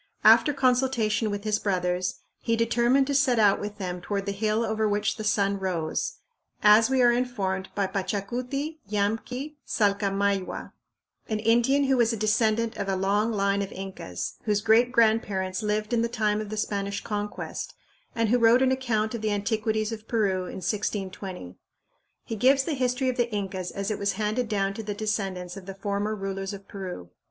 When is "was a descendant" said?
11.97-12.77